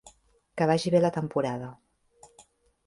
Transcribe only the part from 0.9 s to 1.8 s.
bé la temporada.